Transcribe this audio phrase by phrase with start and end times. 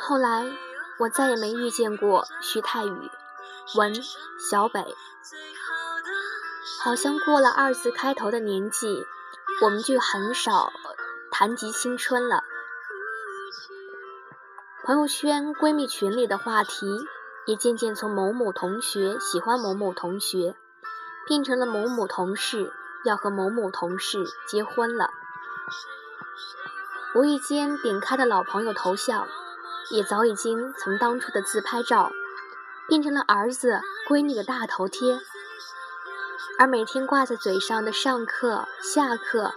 [0.00, 0.50] 后来，
[0.98, 3.10] 我再也没遇见过徐太宇、
[3.76, 3.94] 文、
[4.50, 4.96] 小北。
[6.80, 9.04] 好像过了二字开头的年纪，
[9.62, 10.72] 我们就很少
[11.30, 12.44] 谈及青春了。
[14.84, 16.86] 朋友圈、闺蜜群里的话题，
[17.46, 20.56] 也渐渐从某某同学喜欢某某同学，
[21.26, 22.72] 变成了某某同事。
[23.04, 25.10] 要和某某同事结婚了，
[27.14, 29.26] 无意间点开的老朋友头像，
[29.90, 32.10] 也早已经从当初的自拍照，
[32.86, 35.20] 变成了儿子闺女的大头贴，
[36.58, 39.54] 而每天挂在嘴上的上课、下课，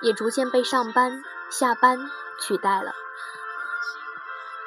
[0.00, 2.94] 也逐渐被上班、下班取代了。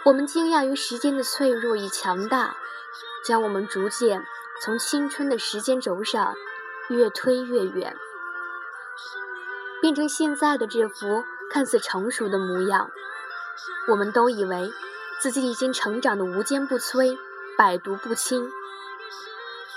[0.06, 2.56] 我们惊讶于时间的脆弱与强大，
[3.24, 4.26] 将我们逐渐
[4.62, 6.36] 从青春的时间轴上
[6.90, 7.98] 越推越远。
[9.82, 12.92] 变成现在的这幅看似成熟的模样，
[13.88, 14.72] 我们都以为
[15.20, 17.18] 自己已经成长的无坚不摧、
[17.58, 18.52] 百毒不侵，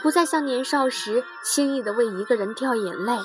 [0.02, 3.16] 不再像年少时轻易的为一个人掉眼泪，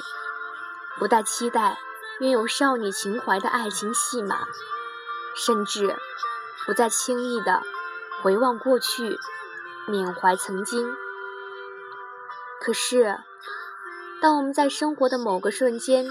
[0.98, 1.78] 不再期待
[2.20, 4.48] 拥有少女情怀的爱情戏码，
[5.36, 5.96] 甚至
[6.66, 7.62] 不再轻易的
[8.22, 9.18] 回望过去、
[9.88, 10.88] 缅怀曾经。
[12.60, 13.20] 可是，
[14.20, 16.08] 当我们在生活的某个瞬间，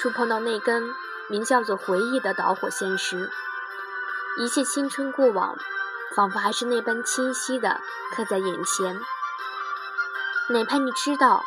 [0.00, 0.94] 触碰到那根
[1.28, 3.30] 名叫做回忆的导火线时，
[4.38, 5.58] 一切青春过往，
[6.16, 7.82] 仿佛还是那般清晰的
[8.16, 8.98] 刻在眼前。
[10.48, 11.44] 哪怕你知道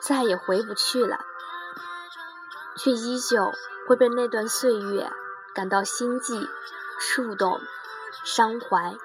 [0.00, 1.24] 再也回不去了，
[2.76, 3.52] 却依旧
[3.88, 5.10] 会被那段岁月
[5.52, 6.48] 感到心悸、
[7.00, 7.60] 触动、
[8.22, 8.96] 伤怀。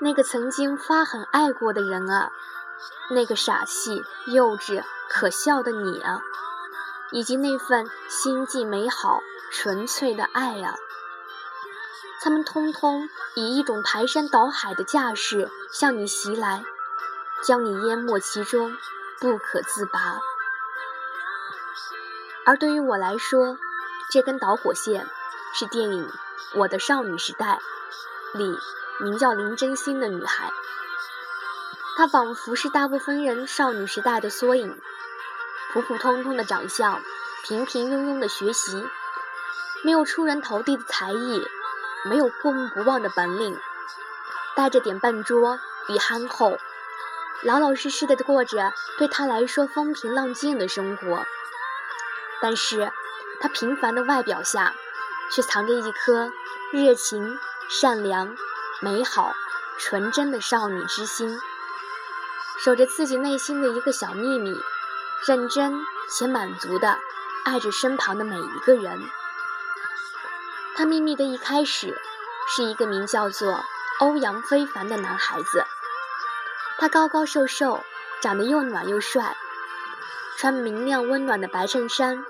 [0.00, 2.32] 那个曾经发狠爱过的人啊，
[3.10, 6.22] 那个傻气、幼稚、可笑的你啊！
[7.12, 9.20] 以及那份心际美好、
[9.52, 10.76] 纯粹的爱啊，
[12.22, 16.64] 他们通通以一种排山倒海的架势向你袭来，
[17.44, 18.76] 将你淹没其中，
[19.20, 20.20] 不可自拔。
[22.46, 23.58] 而对于我来说，
[24.10, 25.08] 这根导火线
[25.54, 26.06] 是电影
[26.54, 27.60] 《我的少女时代》
[28.38, 28.58] 里
[29.00, 30.52] 名叫林真心的女孩，
[31.96, 34.80] 她仿佛是大部分人少女时代的缩影。
[35.72, 37.00] 普普通通的长相，
[37.44, 38.84] 平平庸庸的学习，
[39.84, 41.46] 没有出人头地的才艺，
[42.04, 43.56] 没有过目不忘的本领，
[44.56, 46.58] 带着点笨拙与憨厚，
[47.44, 51.24] 老老实实的过着对他来说风平浪静的生活。
[52.40, 52.90] 但是，
[53.40, 54.74] 他平凡的外表下，
[55.30, 56.32] 却藏着一颗
[56.72, 57.38] 热情、
[57.68, 58.36] 善良、
[58.80, 59.34] 美好、
[59.78, 61.38] 纯真的少女之心，
[62.58, 64.58] 守着自己内心的一个小秘密。
[65.26, 66.98] 认真且满足的
[67.44, 69.02] 爱着身旁的每一个人。
[70.76, 72.00] 他秘密的一开始，
[72.48, 73.64] 是一个名叫做
[74.00, 75.64] 欧阳非凡的男孩子。
[76.78, 77.84] 他高高瘦瘦，
[78.22, 79.36] 长得又暖又帅，
[80.38, 82.24] 穿明亮温暖的白衬衫，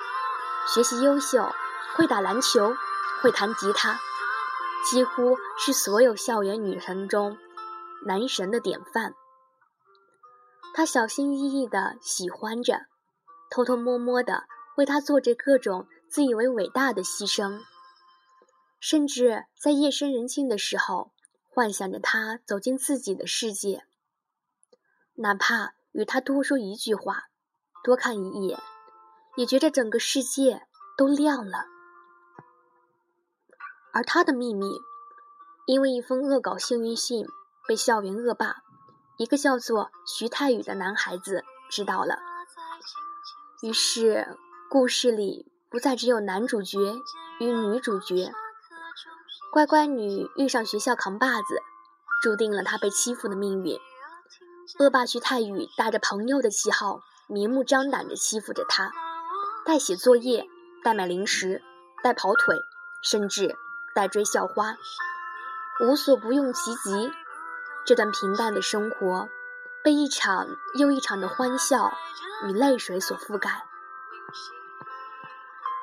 [0.67, 1.55] 学习优秀，
[1.95, 2.75] 会打篮球，
[3.23, 4.01] 会弹吉他，
[4.91, 7.39] 几乎是所有校园女神中
[8.05, 9.15] 男神的典范。
[10.73, 12.87] 他小心翼翼地喜欢着，
[13.51, 14.45] 偷偷摸摸地
[14.77, 17.61] 为他做着各种自以为伟大的牺牲，
[18.79, 21.13] 甚至在夜深人静的时候，
[21.49, 23.85] 幻想着他走进自己的世界，
[25.17, 27.25] 哪怕与他多说一句话，
[27.83, 28.59] 多看一眼，
[29.37, 30.67] 也觉着整个世界
[30.97, 31.67] 都亮了。
[33.93, 34.71] 而他的秘密，
[35.67, 37.27] 因为一封恶搞幸运信，
[37.67, 38.63] 被校园恶霸。
[39.21, 42.21] 一个叫做徐太宇的男孩子知道了，
[43.61, 44.39] 于是
[44.71, 46.79] 故事里不再只有男主角
[47.39, 48.33] 与女主角。
[49.53, 51.61] 乖乖女遇上学校扛把子，
[52.23, 53.79] 注定了她被欺负的命运。
[54.79, 58.91] 恶霸徐太宇打着朋友的旗号，明目张胆地欺负着她，
[59.67, 60.49] 代写作业，
[60.83, 61.63] 代买零食，
[62.03, 62.57] 代跑腿，
[63.03, 63.55] 甚至
[63.95, 64.79] 代追校花，
[65.83, 67.13] 无所不用其极。
[67.87, 69.29] 这段平淡的生活，
[69.83, 71.93] 被一场又一场的欢笑
[72.45, 73.67] 与泪水所覆盖。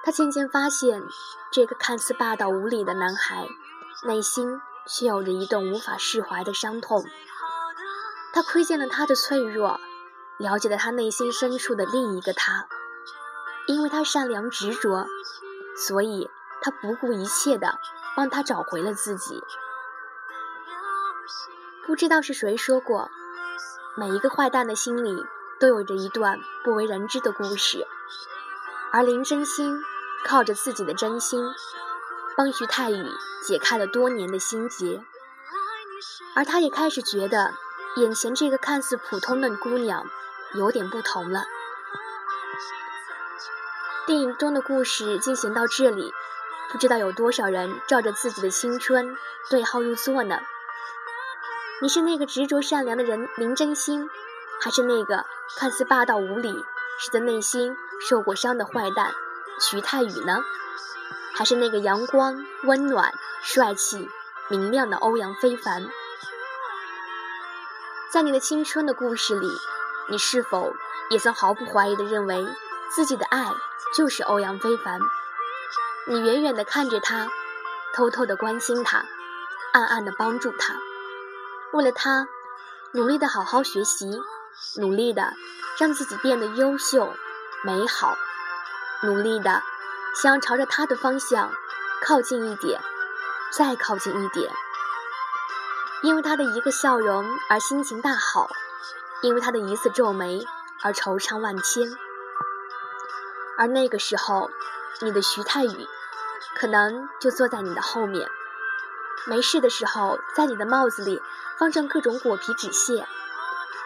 [0.04, 1.04] 他渐渐发现，
[1.52, 3.48] 这个看似霸道无理的男孩，
[4.04, 7.04] 内心却有着一段无法释怀的伤痛。
[8.32, 9.80] 他窥见了他的脆弱，
[10.38, 12.68] 了解了他内心深处的另一个他。
[13.66, 15.08] 因为他善良执着，
[15.76, 16.30] 所以
[16.62, 17.78] 他不顾一切的
[18.16, 19.44] 帮他找回了自己。
[21.88, 23.10] 不知道是谁说过，
[23.96, 25.26] 每一个坏蛋的心里
[25.58, 27.88] 都有着一段不为人知的故事，
[28.92, 29.82] 而林真心
[30.26, 31.42] 靠着自己的真心，
[32.36, 33.06] 帮徐太宇
[33.42, 35.02] 解开了多年的心结，
[36.36, 37.54] 而他也开始觉得
[37.96, 40.06] 眼前这个看似普通的姑娘
[40.56, 41.46] 有点不同了。
[44.06, 46.12] 电影中的故事进行到这里，
[46.70, 49.16] 不知道有多少人照着自己的青春
[49.50, 50.38] 对号入座呢？
[51.80, 54.10] 你是那个执着善良的人林真心，
[54.60, 55.24] 还是那个
[55.58, 56.52] 看似霸道无理、
[57.00, 59.14] 实则内心受过伤的坏蛋
[59.62, 60.44] 徐太宇呢？
[61.36, 63.14] 还是那个阳光温暖、
[63.44, 64.10] 帅气、
[64.50, 65.88] 明亮的欧阳非凡？
[68.12, 69.48] 在你的青春的故事里，
[70.10, 70.74] 你是否
[71.12, 72.48] 也曾毫不怀疑地认为
[72.90, 73.52] 自己的爱？
[73.96, 75.00] 就是欧阳非凡，
[76.08, 77.30] 你远远地看着他，
[77.94, 79.06] 偷偷地关心他，
[79.74, 80.76] 暗暗地帮助他，
[81.74, 82.28] 为了他，
[82.94, 84.22] 努力地好好学习，
[84.78, 85.34] 努力地
[85.78, 87.14] 让自己变得优秀、
[87.64, 88.18] 美好，
[89.04, 89.62] 努力地
[90.22, 91.52] 想要朝着他的方向
[92.02, 92.82] 靠近一点，
[93.52, 94.52] 再靠近一点。
[96.04, 98.50] 因为他的一个笑容而心情大好，
[99.22, 100.46] 因为他的一次皱眉
[100.84, 101.98] 而惆怅万千。
[103.58, 104.50] 而那个时候，
[105.02, 105.88] 你的徐太宇
[106.56, 108.30] 可能就坐在你的后面，
[109.28, 111.22] 没事的时候，在你的帽子里
[111.60, 113.06] 放上各种果皮纸屑。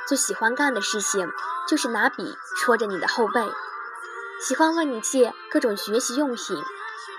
[0.07, 1.29] 最喜欢干的事情
[1.67, 3.41] 就是拿笔戳着你的后背，
[4.39, 6.63] 喜欢问你借各种学习用品，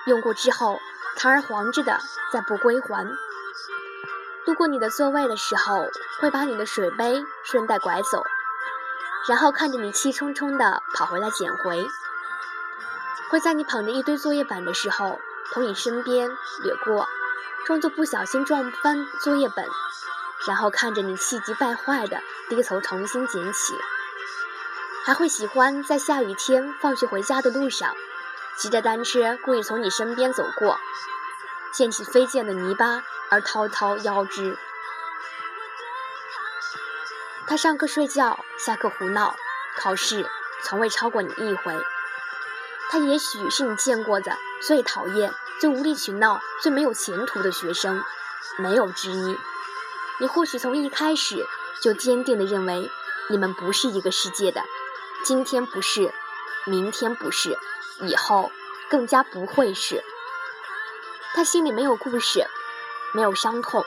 [0.06, 0.78] 用过之后
[1.16, 1.98] 堂而皇之的
[2.32, 3.06] 再不归还。
[4.44, 5.86] 路过你的座位的时候，
[6.20, 8.24] 会把你的水杯顺带拐走，
[9.28, 11.86] 然后看着你气冲冲的跑回来捡回。
[13.30, 15.20] 会在你捧着一堆作业本的时候，
[15.52, 16.28] 从你身边
[16.62, 17.08] 掠过，
[17.64, 19.64] 装作不小心撞翻作业本，
[20.48, 23.74] 然后看着你气急败坏的低头重新捡起。
[25.04, 27.94] 还会喜欢在下雨天放学回家的路上，
[28.56, 30.78] 骑着单车故意从你身边走过，
[31.72, 34.58] 溅起飞溅的泥巴而滔滔腰肢。
[37.46, 39.36] 他上课睡觉，下课胡闹，
[39.76, 40.26] 考试
[40.64, 41.76] 从未超过你一回。
[42.90, 45.32] 他也许是你见过的最讨厌、
[45.62, 48.02] 最无理取闹、最没有前途的学生，
[48.58, 49.38] 没有之一。
[50.18, 51.46] 你或许从一开始
[51.80, 52.90] 就坚定地认为
[53.30, 54.60] 你们不是一个世界的，
[55.24, 56.12] 今天不是，
[56.64, 57.56] 明天不是，
[58.00, 58.50] 以后
[58.90, 60.02] 更加不会是。
[61.32, 62.44] 他心里没有故事，
[63.14, 63.84] 没有伤痛，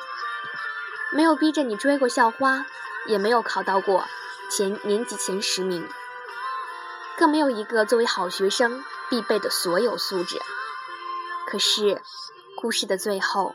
[1.12, 2.66] 没有逼着你追过校花，
[3.06, 4.06] 也没有考到过
[4.50, 5.86] 前年级前十名，
[7.18, 8.82] 更没有一个作为好学生。
[9.10, 10.40] 必备的所有素质。
[11.48, 12.02] 可是，
[12.60, 13.54] 故事的最后，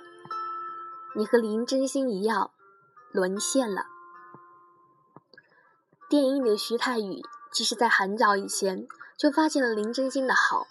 [1.17, 2.53] 你和林真心一样，
[3.13, 3.87] 沦陷了。
[6.09, 7.21] 电影里的徐太宇，
[7.53, 10.67] 其实在很早以前就发现了林真心的好。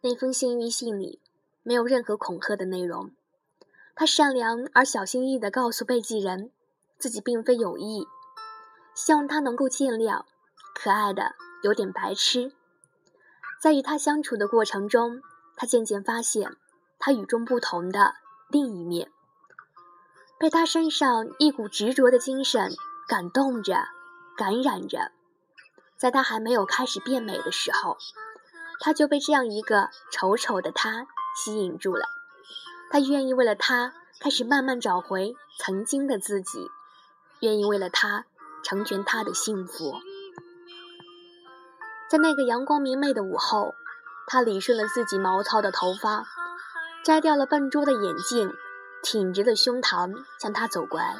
[0.00, 1.20] 那封幸运信里
[1.62, 3.12] 没有任何恐吓的内容，
[3.94, 6.50] 他善良而小心翼翼地告诉被寄人，
[6.98, 8.08] 自己并非有意，
[8.94, 10.24] 希望他能够见谅，
[10.74, 12.52] 可爱的有点白痴。
[13.60, 15.22] 在与他相处的过程中，
[15.56, 16.56] 他渐渐发现
[16.98, 18.14] 他与众不同的
[18.48, 19.10] 另一面，
[20.38, 22.72] 被他身上一股执着的精神
[23.08, 23.76] 感动着、
[24.36, 25.12] 感染着。
[25.96, 27.96] 在他还没有开始变美的时候，
[28.80, 31.06] 他就被这样一个丑丑的他
[31.36, 32.06] 吸引住了。
[32.90, 36.68] 他愿意为了他开始慢慢找回曾经的自己，
[37.40, 38.26] 愿意为了他
[38.64, 39.94] 成全他的幸福。
[42.10, 43.74] 在那个阳光明媚的午后，
[44.26, 46.24] 他理顺了自己毛糙的头发，
[47.04, 48.54] 摘掉了笨拙的眼镜，
[49.02, 51.16] 挺直了胸膛向他走过来。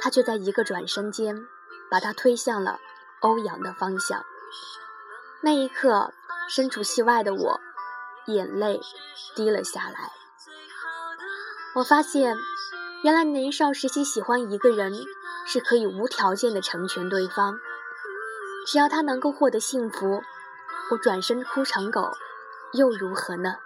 [0.00, 1.46] 他却在一个转身间，
[1.90, 2.78] 把他推向了
[3.20, 4.24] 欧阳的方向。
[5.40, 6.12] 那一刻，
[6.48, 7.60] 身处戏外的我，
[8.26, 8.80] 眼泪
[9.34, 10.12] 滴了下来。
[11.74, 12.36] 我发现，
[13.02, 14.92] 原来年少时期喜欢一个人，
[15.46, 17.58] 是可以无条件的成全对方。
[18.66, 20.22] 只要他能够获得幸福，
[20.90, 22.16] 我转身哭成狗，
[22.72, 23.56] 又如何呢？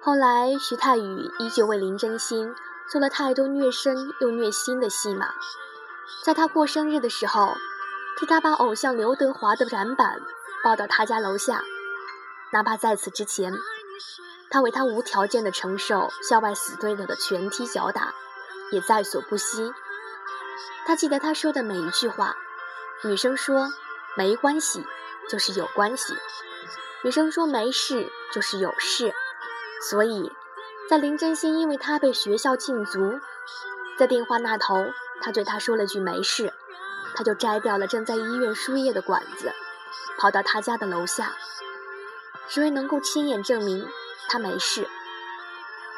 [0.00, 2.54] 后来，徐太宇依旧为林真心
[2.88, 5.30] 做了太多虐身又虐心的戏码。
[6.22, 7.54] 在他过生日的时候，
[8.18, 10.20] 替他把偶像刘德华的展板
[10.62, 11.62] 抱到他家楼下，
[12.52, 13.52] 哪怕在此之前，
[14.50, 18.14] 他为他无条件的承受校外死对头的拳踢脚打，
[18.70, 19.72] 也在所不惜。
[20.86, 22.36] 他记得他说的每一句话：
[23.02, 23.68] 女生说
[24.16, 24.86] 没关系，
[25.28, 26.14] 就是有关系；
[27.02, 29.12] 女生说没事，就是有事。
[29.88, 30.32] 所以，
[30.88, 33.20] 在林真心因为他被学校禁足，
[33.98, 34.86] 在电话那头，
[35.20, 36.52] 他对他说了句没事，
[37.14, 39.52] 他就摘掉了正在医院输液的管子，
[40.18, 41.34] 跑到他家的楼下，
[42.48, 43.88] 只为能够亲眼证明
[44.28, 44.88] 他没事，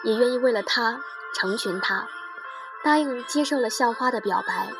[0.02, 1.00] 也愿意为了他
[1.34, 2.08] 成全他。
[2.82, 4.72] 答应接受了校花的表白，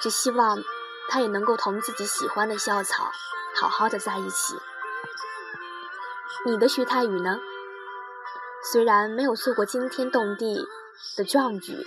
[0.00, 0.62] 只希望
[1.08, 3.10] 他也能够同自己喜欢的校草
[3.60, 4.54] 好好的在一起。
[6.46, 7.38] 你的徐太宇呢？
[8.70, 10.66] 虽然没有做过惊天动地
[11.16, 11.86] 的壮举，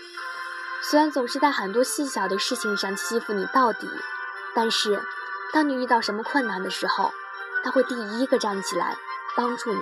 [0.81, 3.87] 虽然总是在很多细小的事情上欺负你到底，
[4.53, 5.01] 但是
[5.53, 7.11] 当你遇到什么困难的时候，
[7.63, 8.97] 他会第一个站起来
[9.35, 9.81] 帮助你。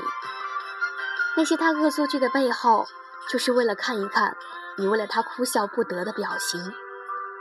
[1.36, 2.88] 那些他恶作剧的背后，
[3.29, 4.38] 就是为了看一看。
[4.77, 6.74] 你为了他哭笑不得的表情，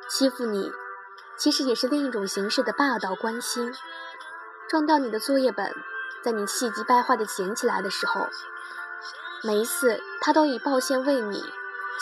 [0.09, 0.73] 欺负你，
[1.37, 3.73] 其实也是另一种形式的霸道关心。
[4.68, 5.75] 撞掉你的作业本，
[6.22, 8.28] 在你气急败坏的捡起来的时候，
[9.42, 11.44] 每一次他都以抱歉为你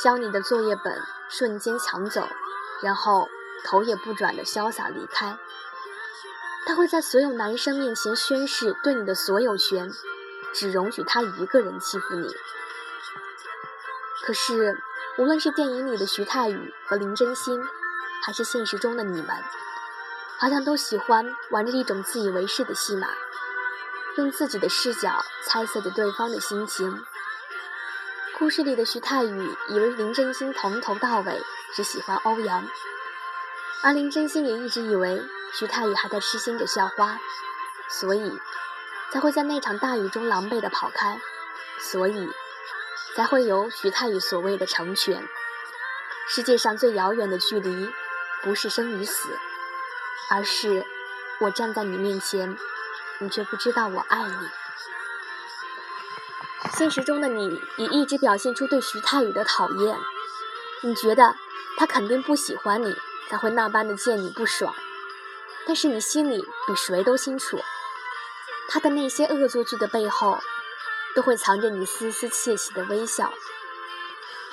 [0.02, 2.28] 将你的作业本瞬间抢走，
[2.82, 3.28] 然后
[3.64, 5.38] 头也不转的潇洒离开。
[6.66, 9.90] 他会在所有男生面前宣誓对你的所有权，
[10.52, 12.28] 只容许他一个人欺负你。
[14.24, 14.80] 可是。
[15.18, 17.58] 无论是电影里的徐太宇和林真心，
[18.22, 19.28] 还是现实中的你们，
[20.38, 23.08] 好像都喜欢玩着一种自以为是的戏码，
[24.16, 27.04] 用自己的视角猜测着对方的心情。
[28.38, 31.42] 故事里的徐太宇以为林真心从头到尾
[31.74, 32.68] 只喜欢欧阳，
[33.82, 35.22] 而林真心也一直以为
[35.54, 37.18] 徐太宇还在痴心着校花，
[37.88, 38.38] 所以
[39.12, 41.20] 才会在那场大雨中狼狈地跑开，
[41.78, 42.28] 所以。
[43.14, 45.26] 才会有徐太宇所谓的成全。
[46.28, 47.88] 世界上最遥远的距离，
[48.42, 49.30] 不是生与死，
[50.30, 50.84] 而是
[51.40, 52.56] 我站在你面前，
[53.18, 54.48] 你却不知道我爱你。
[56.76, 59.98] 现实中的你也一直表现出对徐太宇的讨厌，
[60.82, 61.36] 你觉得
[61.76, 62.96] 他肯定不喜欢你，
[63.28, 64.74] 才会那般的见你不爽。
[65.66, 67.60] 但是你心里比谁都清楚，
[68.68, 70.38] 他的那些恶作剧的背后。
[71.14, 73.32] 都会藏着你丝丝窃喜的微笑，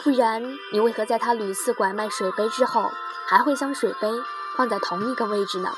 [0.02, 2.90] 不然你为何在他屡次拐卖水杯之后，
[3.28, 4.08] 还会将水杯
[4.56, 5.72] 放在同一个位置呢？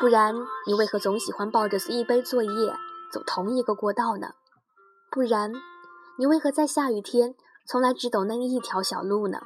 [0.00, 0.34] 不然
[0.66, 2.74] 你为何总喜欢抱着一杯作业
[3.12, 4.34] 走同一个过道呢？
[5.10, 5.52] 不然
[6.18, 7.34] 你为何在下雨天
[7.66, 9.40] 从来只走那一条小路呢？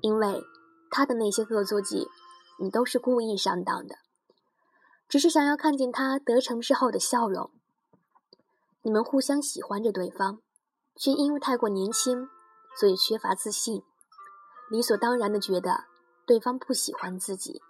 [0.00, 0.42] 因为
[0.90, 2.08] 他的那些恶作剧，
[2.58, 3.96] 你都是故意上当的，
[5.08, 7.50] 只是想要看见他得逞之后的笑容。
[8.82, 10.40] 你们互相喜欢着对方，
[10.96, 12.28] 却因为太过年轻，
[12.78, 13.82] 所以缺乏自信，
[14.70, 15.84] 理所当然的觉得
[16.26, 17.62] 对方不喜欢自己。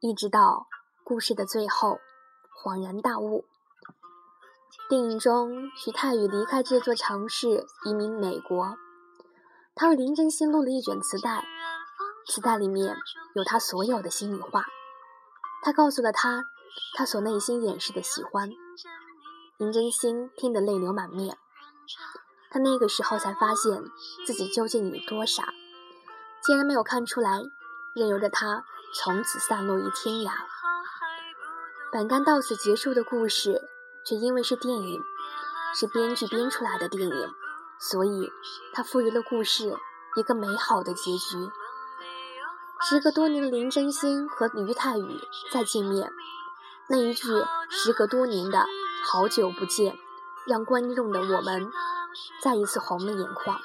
[0.00, 0.66] 一直到
[1.04, 1.98] 故事的最后，
[2.62, 3.44] 恍然大悟。
[4.88, 8.76] 电影中，徐太宇离开这座城市，移民美国。
[9.74, 11.46] 他为林真心录了一卷磁带，
[12.26, 12.94] 磁带里面
[13.34, 14.66] 有他所有的心里话。
[15.62, 16.44] 他告诉了他，
[16.96, 18.50] 他所内心掩饰的喜欢。
[19.56, 21.38] 林真心听得泪流满面，
[22.50, 23.82] 他那个时候才发现
[24.26, 25.54] 自己究竟有多傻，
[26.44, 27.42] 竟然没有看出来，
[27.94, 30.32] 任由着他从此散落于天涯。
[31.92, 33.62] 本该到此结束的故事，
[34.04, 35.00] 却因为是电影，
[35.74, 37.34] 是编剧编出来的电影，
[37.78, 38.32] 所以
[38.72, 39.76] 他赋予了故事
[40.16, 41.50] 一个美好的结局。
[42.80, 45.20] 时隔多年的林真心和于太宇
[45.52, 46.10] 再见面，
[46.88, 47.28] 那一句
[47.70, 48.66] “时隔多年的”。
[49.04, 49.98] 好久不见，
[50.46, 51.70] 让观众的我们
[52.40, 53.60] 再一次红了眼眶。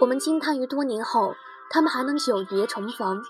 [0.00, 1.36] 我们惊叹于多年后
[1.70, 3.22] 他们还能久别重逢，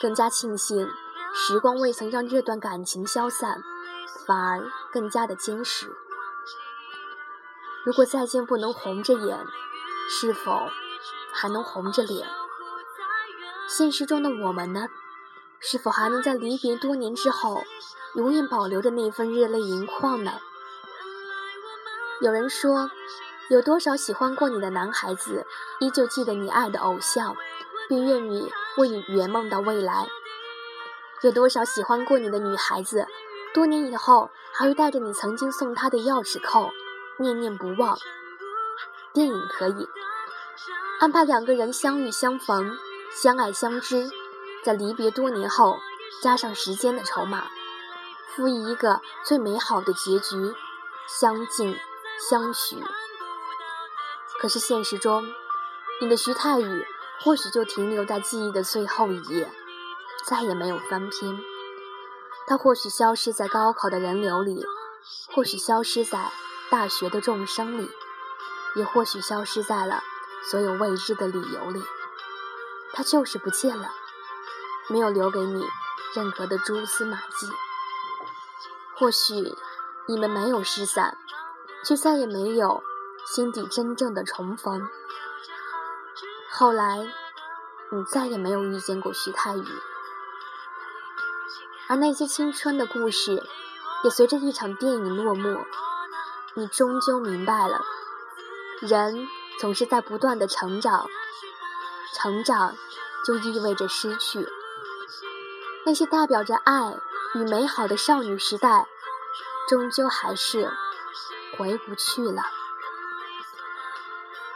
[0.00, 0.88] 更加庆幸
[1.34, 3.62] 时光未曾让这段感情消散，
[4.26, 5.90] 反而更加的坚实。
[7.84, 9.38] 如果再见不能红着眼，
[10.08, 10.68] 是否
[11.32, 12.28] 还能红着脸？
[13.68, 14.88] 现实中的我们呢？
[15.60, 17.62] 是否还能在离别多年之后？
[18.14, 20.32] 永远保留着那份热泪盈眶呢。
[22.22, 22.90] 有人说，
[23.48, 25.46] 有多少喜欢过你的男孩子，
[25.80, 27.34] 依旧记得你爱的偶像，
[27.88, 30.06] 并愿意为你圆梦到未来？
[31.22, 33.06] 有多少喜欢过你的女孩子，
[33.54, 36.70] 多年以后还会带着你曾经送她的钥匙扣，
[37.18, 37.98] 念念不忘？
[39.14, 39.88] 电影可以
[41.00, 42.76] 安排两个人相遇相逢，
[43.10, 44.10] 相爱相知，
[44.62, 45.78] 在离别多年后，
[46.22, 47.48] 加上时间的筹码。
[48.36, 50.54] 赋予一个最美好的结局，
[51.08, 51.74] 相敬
[52.28, 52.76] 相许。
[54.40, 55.26] 可是现实中，
[56.00, 56.86] 你的徐太宇
[57.20, 59.50] 或许就停留在记忆的最后一页，
[60.26, 61.38] 再也没有翻篇。
[62.46, 64.64] 他或许消失在高考的人流里，
[65.34, 66.30] 或许消失在
[66.70, 67.90] 大学的众生里，
[68.76, 70.02] 也或许消失在了
[70.48, 71.82] 所有未知的理由里。
[72.92, 73.92] 他就是不见了，
[74.88, 75.62] 没有留给你
[76.14, 77.48] 任何的蛛丝马迹。
[78.96, 79.54] 或许
[80.06, 81.18] 你们没有失散，
[81.84, 82.82] 却再也没有。
[83.26, 84.88] 心底真正的重逢。
[86.50, 87.06] 后来，
[87.90, 89.64] 你再也没有遇见过徐太宇，
[91.88, 93.42] 而那些青春的故事，
[94.04, 95.64] 也随着一场电影落幕。
[96.54, 97.80] 你终究明白了，
[98.80, 99.28] 人
[99.60, 101.06] 总是在不断的成长，
[102.14, 102.74] 成长
[103.24, 104.48] 就意味着失去。
[105.84, 106.96] 那些代表着爱
[107.34, 108.88] 与美好的少女时代，
[109.68, 110.70] 终究还是
[111.56, 112.42] 回不去了。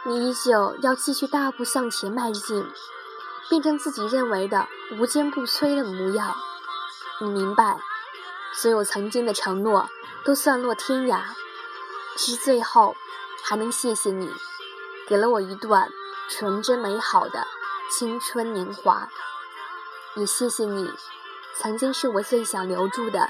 [0.05, 2.69] 你依旧要继续大步向前迈进，
[3.49, 4.67] 变成自己认为的
[4.97, 6.35] 无坚不摧的模样。
[7.21, 7.79] 你明白，
[8.53, 9.89] 所有曾经的承诺
[10.25, 11.21] 都散落天涯，
[12.17, 12.95] 只是最后
[13.43, 14.29] 还能谢谢你，
[15.07, 15.89] 给了我一段
[16.29, 17.47] 纯真美好的
[17.89, 19.07] 青春年华。
[20.15, 20.91] 也谢谢你，
[21.55, 23.29] 曾经是我最想留住的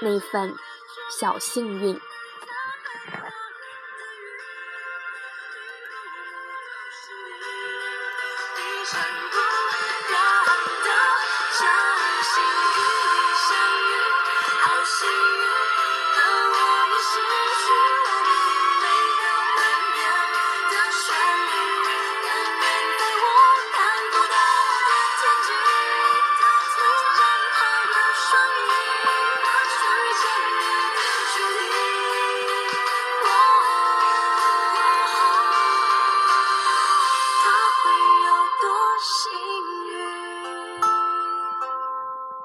[0.00, 0.54] 那份
[1.10, 2.00] 小幸运。